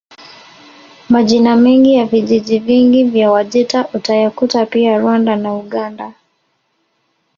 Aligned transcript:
Majina 1.09 1.55
mengi 1.55 1.93
ya 1.93 2.05
vijiji 2.05 2.59
vingi 2.59 3.03
vya 3.03 3.31
Wajita 3.31 3.87
utayakuta 3.93 4.65
pia 4.65 4.97
Rwanda 4.99 5.35
na 5.35 5.53
Uganda 5.55 6.13